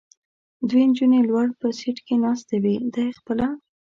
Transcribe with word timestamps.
دوه 0.67 0.81
نجونې 0.89 1.19
لوړ 1.29 1.47
په 1.59 1.67
سېټ 1.79 1.97
کې 2.05 2.15
ناستې 2.23 2.57
وې، 2.63 2.75
دی 2.93 3.07
خپله. 3.17 3.47